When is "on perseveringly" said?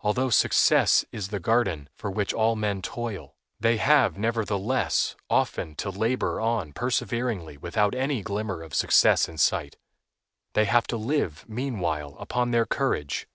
6.40-7.56